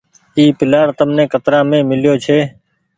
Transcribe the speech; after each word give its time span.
اي 0.37 0.45
پلآٽ 0.59 0.87
تمني 0.97 1.23
ڪترآ 1.33 1.59
مين 1.69 1.81
ميليو 1.89 2.13
ڇي۔ 2.25 2.39